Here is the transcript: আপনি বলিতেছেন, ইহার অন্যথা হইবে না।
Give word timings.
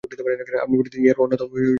আপনি 0.03 0.75
বলিতেছেন, 0.75 1.01
ইহার 1.03 1.21
অন্যথা 1.23 1.45
হইবে 1.45 1.59
না। 1.59 1.69